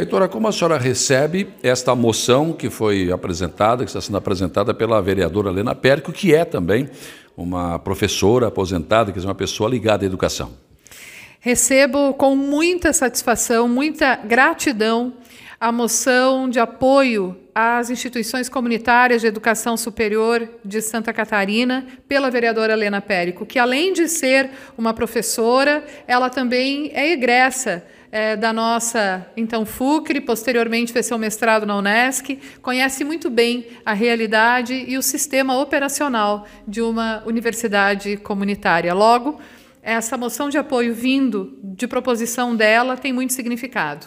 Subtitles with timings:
[0.00, 4.98] Reitora, como a senhora recebe esta moção que foi apresentada, que está sendo apresentada pela
[5.02, 6.88] vereadora Helena Périco, que é também
[7.36, 10.52] uma professora aposentada, quer dizer, uma pessoa ligada à educação?
[11.38, 15.12] Recebo com muita satisfação, muita gratidão
[15.60, 22.72] a moção de apoio às instituições comunitárias de educação superior de Santa Catarina pela vereadora
[22.72, 24.48] Helena Périco, que além de ser
[24.78, 31.64] uma professora, ela também é egressa é, da nossa, então, FUCRE, posteriormente fez seu mestrado
[31.64, 38.92] na Unesc, conhece muito bem a realidade e o sistema operacional de uma universidade comunitária.
[38.92, 39.40] Logo,
[39.82, 44.06] essa moção de apoio vindo de proposição dela tem muito significado.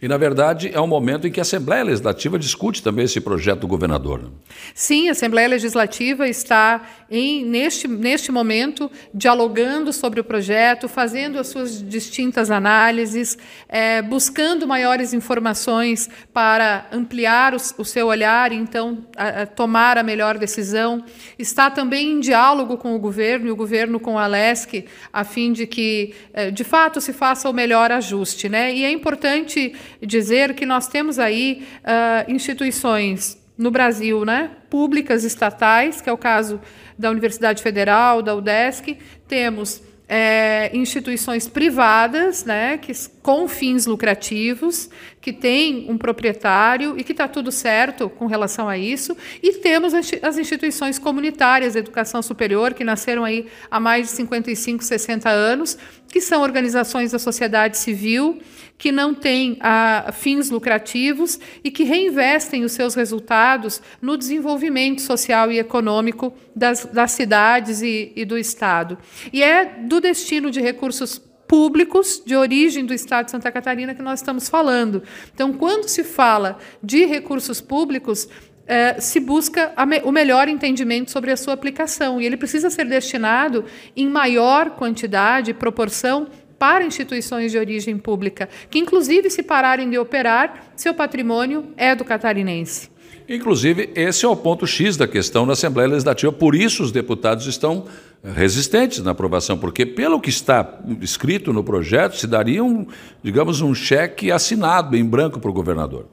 [0.00, 3.60] E, na verdade, é um momento em que a Assembleia Legislativa discute também esse projeto
[3.60, 4.22] do governador.
[4.22, 4.28] Né?
[4.74, 11.48] Sim, a Assembleia Legislativa está, em, neste, neste momento, dialogando sobre o projeto, fazendo as
[11.48, 13.38] suas distintas análises,
[13.68, 19.96] é, buscando maiores informações para ampliar o, o seu olhar e, então, a, a tomar
[19.96, 21.04] a melhor decisão.
[21.38, 25.52] Está também em diálogo com o governo e o governo com a LESC, a fim
[25.52, 28.48] de que, é, de fato, se faça o melhor ajuste.
[28.48, 28.74] Né?
[28.74, 29.63] E é importante
[30.02, 36.18] dizer que nós temos aí uh, instituições no Brasil, né, públicas estatais, que é o
[36.18, 36.60] caso
[36.98, 38.98] da Universidade Federal, da UDESC,
[39.28, 42.92] temos é, instituições privadas, né, que,
[43.24, 48.76] com fins lucrativos, que tem um proprietário e que está tudo certo com relação a
[48.76, 54.12] isso, e temos as instituições comunitárias de educação superior, que nasceram aí há mais de
[54.12, 58.42] 55, 60 anos, que são organizações da sociedade civil,
[58.76, 65.50] que não têm ah, fins lucrativos e que reinvestem os seus resultados no desenvolvimento social
[65.50, 68.98] e econômico das, das cidades e, e do Estado.
[69.32, 71.22] E é do destino de recursos
[71.54, 75.04] públicos de origem do Estado de Santa Catarina que nós estamos falando.
[75.32, 78.28] Então, quando se fala de recursos públicos,
[78.66, 82.86] é, se busca me, o melhor entendimento sobre a sua aplicação e ele precisa ser
[82.86, 83.66] destinado
[83.96, 86.26] em maior quantidade proporção
[86.58, 92.04] para instituições de origem pública, que inclusive se pararem de operar, seu patrimônio é do
[92.04, 92.90] catarinense.
[93.28, 96.30] Inclusive, esse é o ponto X da questão na Assembleia Legislativa.
[96.30, 97.86] Por isso, os deputados estão
[98.22, 102.86] resistentes na aprovação, porque, pelo que está escrito no projeto, se daria, um,
[103.22, 106.06] digamos, um cheque assinado em branco para o governador.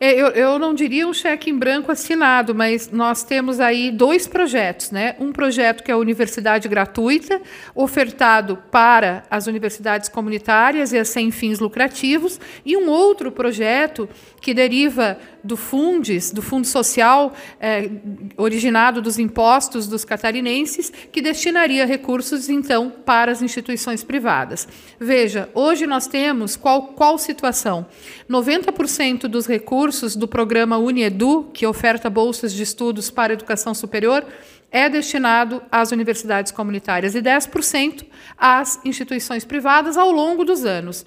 [0.00, 4.28] É, eu, eu não diria um cheque em branco assinado, mas nós temos aí dois
[4.28, 5.16] projetos, né?
[5.18, 7.40] Um projeto que é a universidade gratuita,
[7.74, 14.08] ofertado para as universidades comunitárias e as sem fins lucrativos, e um outro projeto
[14.40, 17.90] que deriva do Fundes, do Fundo Social, é,
[18.36, 24.68] originado dos impostos dos catarinenses, que destinaria recursos, então, para as instituições privadas.
[24.98, 27.86] Veja, hoje nós temos qual, qual situação?
[28.28, 34.24] 90% dos recursos do programa Uniedu, que oferta bolsas de estudos para educação superior,
[34.70, 38.04] é destinado às universidades comunitárias e 10%
[38.36, 41.06] às instituições privadas ao longo dos anos.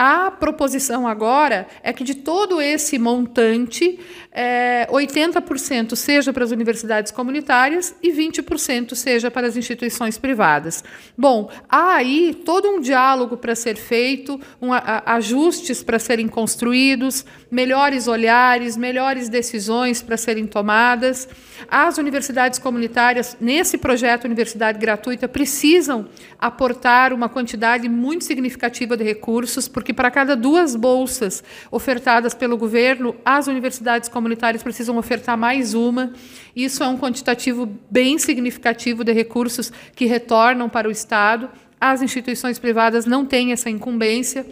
[0.00, 3.98] A proposição agora é que de todo esse montante,
[4.30, 10.84] é, 80% seja para as universidades comunitárias e 20% seja para as instituições privadas.
[11.16, 17.26] Bom, há aí todo um diálogo para ser feito, um, a, ajustes para serem construídos,
[17.50, 21.28] melhores olhares, melhores decisões para serem tomadas.
[21.68, 26.06] As universidades comunitárias, nesse projeto Universidade Gratuita, precisam
[26.38, 33.14] aportar uma quantidade muito significativa de recursos, porque para cada duas bolsas ofertadas pelo governo,
[33.24, 36.12] as universidades comunitárias precisam ofertar mais uma.
[36.54, 41.50] Isso é um quantitativo bem significativo de recursos que retornam para o Estado.
[41.80, 44.46] As instituições privadas não têm essa incumbência.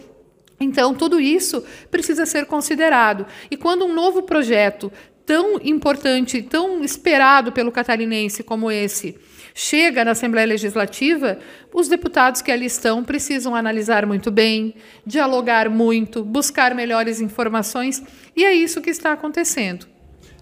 [0.59, 3.25] Então, tudo isso precisa ser considerado.
[3.51, 4.91] E quando um novo projeto
[5.25, 9.17] tão importante, tão esperado pelo catarinense como esse,
[9.57, 11.39] chega na Assembleia Legislativa,
[11.73, 18.03] os deputados que ali estão precisam analisar muito bem, dialogar muito, buscar melhores informações,
[18.35, 19.87] e é isso que está acontecendo.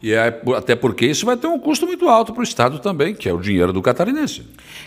[0.03, 3.15] E é, até porque isso vai ter um custo muito alto para o Estado também,
[3.15, 4.43] que é o dinheiro do catarinense.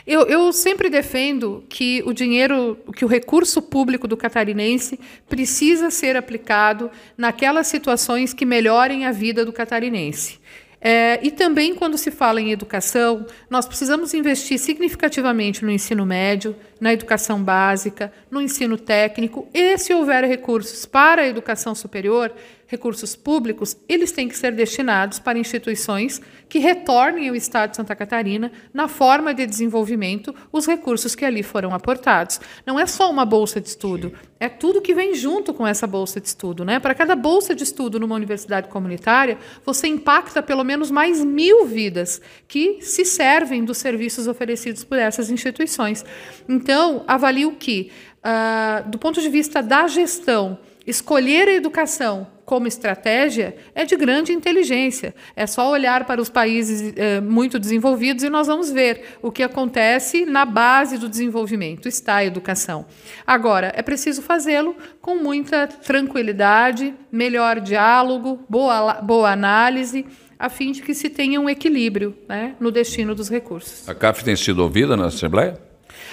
[0.07, 6.17] Eu, eu, sempre defendo que o dinheiro, que o recurso público do catarinense precisa ser
[6.17, 10.39] aplicado naquelas situações que melhorem a vida do catarinense.
[10.81, 16.55] É, e também, quando se fala em educação, nós precisamos investir significativamente no ensino médio,
[16.81, 22.33] na educação básica, no ensino técnico, e se houver recursos para a educação superior,
[22.69, 27.97] recursos públicos, eles têm que ser destinados para instituições que retornem ao Estado de Santa
[27.97, 32.41] Catarina, na forma de desenvolvimento, os recursos que ali foram aportados.
[32.67, 36.21] Não é só uma bolsa de estudo, é tudo que vem junto com essa bolsa
[36.21, 36.65] de estudo.
[36.65, 36.79] Né?
[36.79, 42.21] Para cada bolsa de estudo numa universidade comunitária, você impacta pelo menos mais mil vidas
[42.47, 46.05] que se servem dos serviços oferecidos por essas instituições.
[46.47, 46.68] Então,
[47.07, 53.85] avalio que, uh, do ponto de vista da gestão, Escolher a educação como estratégia é
[53.85, 55.15] de grande inteligência.
[55.37, 59.43] É só olhar para os países eh, muito desenvolvidos e nós vamos ver o que
[59.43, 62.87] acontece na base do desenvolvimento está a educação.
[63.27, 70.07] Agora, é preciso fazê-lo com muita tranquilidade, melhor diálogo, boa, boa análise
[70.39, 73.87] a fim de que se tenha um equilíbrio né, no destino dos recursos.
[73.87, 75.69] A CAF tem sido ouvida na Assembleia?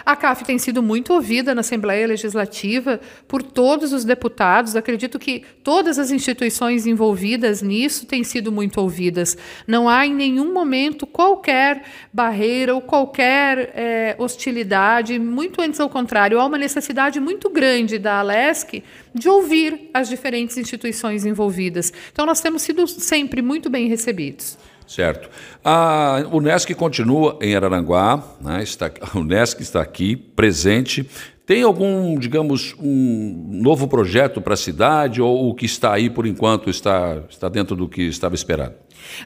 [0.06, 4.75] A CAF tem sido muito ouvida na Assembleia Legislativa por todos os deputados.
[4.75, 9.38] Acredito que todas as instituições envolvidas nisso têm sido muito ouvidas.
[9.68, 11.83] Não há em nenhum momento qualquer
[12.13, 18.19] barreira ou qualquer é, hostilidade, muito antes ao contrário, há uma necessidade muito grande da
[18.19, 18.83] Alesc
[19.13, 21.92] de ouvir as diferentes instituições envolvidas.
[22.12, 24.57] Então, nós temos sido sempre muito bem recebidos.
[24.87, 25.29] Certo.
[25.63, 28.61] A Unesc continua em Araranguá, né?
[28.61, 31.09] está, a Unesc está aqui, presente.
[31.45, 36.25] Tem algum, digamos, um novo projeto para a cidade ou o que está aí por
[36.25, 38.73] enquanto está, está dentro do que estava esperado?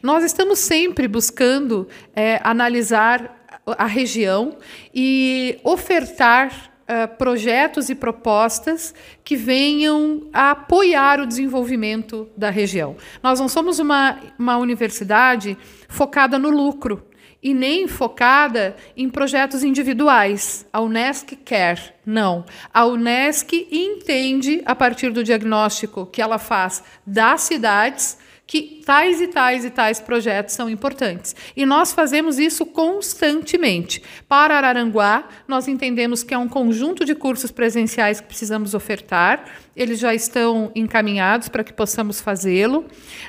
[0.03, 4.57] Nós estamos sempre buscando é, analisar a região
[4.93, 8.93] e ofertar uh, projetos e propostas
[9.23, 12.97] que venham a apoiar o desenvolvimento da região.
[13.21, 15.55] Nós não somos uma, uma universidade
[15.87, 17.05] focada no lucro
[17.41, 20.65] e nem focada em projetos individuais.
[20.73, 22.43] A Unesc quer, não.
[22.73, 28.17] A Unesc entende, a partir do diagnóstico que ela faz das cidades,
[28.49, 31.35] que tais e tais e tais projetos são importantes.
[31.55, 34.01] E nós fazemos isso constantemente.
[34.27, 39.99] Para Araranguá, nós entendemos que é um conjunto de cursos presenciais que precisamos ofertar, eles
[39.99, 42.85] já estão encaminhados para que possamos fazê-lo.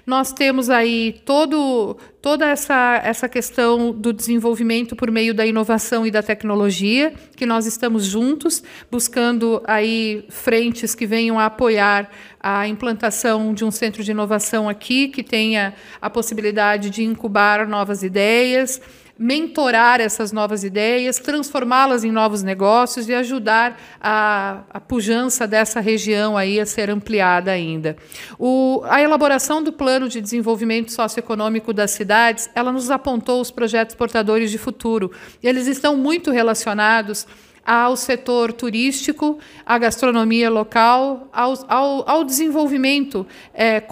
[0.06, 6.10] Nós temos aí todo, toda essa, essa questão do desenvolvimento por meio da inovação e
[6.10, 13.54] da tecnologia, que nós estamos juntos, buscando aí frentes que venham a apoiar a implantação
[13.54, 18.80] de um centro de inovação aqui, que tenha a possibilidade de incubar novas ideias,
[19.22, 26.38] mentorar essas novas ideias, transformá-las em novos negócios e ajudar a, a pujança dessa região
[26.38, 27.98] aí a ser ampliada ainda.
[28.38, 33.94] O, a elaboração do plano de desenvolvimento socioeconômico das cidades, ela nos apontou os projetos
[33.94, 35.12] portadores de futuro.
[35.42, 37.26] Eles estão muito relacionados
[37.64, 43.82] ao setor turístico, à gastronomia local, ao, ao, ao desenvolvimento é, é,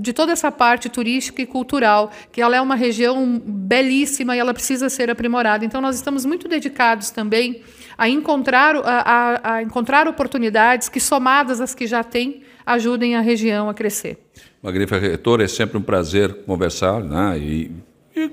[0.00, 4.54] de toda essa parte turística e cultural, que ela é uma região belíssima e ela
[4.54, 5.64] precisa ser aprimorada.
[5.64, 7.62] Então, nós estamos muito dedicados também
[7.96, 13.20] a encontrar, a, a, a encontrar oportunidades que, somadas às que já tem, ajudem a
[13.20, 14.18] região a crescer.
[14.62, 17.38] Magnífica Reitor, é sempre um prazer conversar né?
[17.38, 17.70] e
[18.18, 18.32] e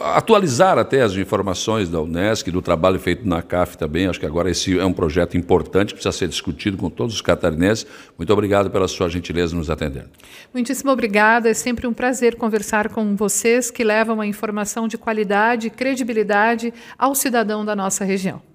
[0.00, 4.06] atualizar até as informações da Unesc, do trabalho feito na CAF também.
[4.06, 7.86] Acho que agora esse é um projeto importante, precisa ser discutido com todos os catarinenses.
[8.16, 10.06] Muito obrigado pela sua gentileza nos atender.
[10.52, 11.50] Muitíssimo obrigada.
[11.50, 16.72] É sempre um prazer conversar com vocês que levam a informação de qualidade e credibilidade
[16.96, 18.47] ao cidadão da nossa região.